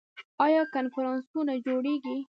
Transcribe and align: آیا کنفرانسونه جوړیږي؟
آیا 0.45 0.63
کنفرانسونه 0.73 1.53
جوړیږي؟ 1.65 2.17